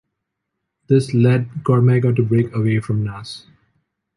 [0.87, 3.45] This led Cormega to break away from Nas.